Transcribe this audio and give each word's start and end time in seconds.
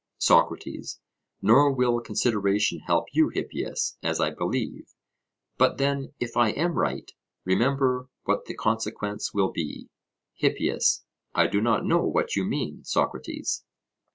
SOCRATES: 0.17 0.99
Nor 1.43 1.71
will 1.73 1.99
consideration 1.99 2.79
help 2.87 3.05
you, 3.13 3.29
Hippias, 3.29 3.99
as 4.01 4.19
I 4.19 4.31
believe; 4.31 4.95
but 5.59 5.77
then 5.77 6.15
if 6.19 6.35
I 6.35 6.49
am 6.49 6.73
right, 6.79 7.11
remember 7.45 8.09
what 8.23 8.45
the 8.45 8.55
consequence 8.55 9.31
will 9.31 9.51
be. 9.51 9.89
HIPPIAS: 10.39 11.05
I 11.35 11.45
do 11.45 11.61
not 11.61 11.85
know 11.85 12.03
what 12.03 12.35
you 12.35 12.45
mean, 12.45 12.83
Socrates. 12.83 13.63